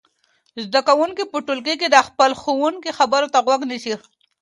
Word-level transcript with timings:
زده 0.63 0.81
کوونکي 0.87 1.23
په 1.31 1.37
ټولګي 1.45 1.75
کې 1.81 1.87
د 1.91 1.97
خپل 2.07 2.31
ښوونکي 2.41 2.91
خبرو 2.99 3.27
ته 3.33 3.39
غوږ 3.45 3.61
نیسي. 3.71 3.95